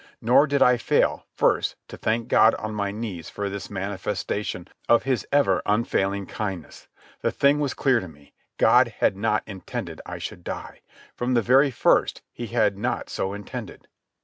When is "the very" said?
11.35-11.69